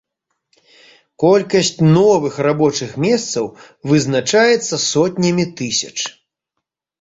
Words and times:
Колькасць 1.23 1.69
новых 1.97 2.39
рабочых 2.47 2.95
месцаў 3.05 3.45
вызначаецца 3.93 4.81
сотнямі 4.89 5.45
тысяч. 5.61 5.95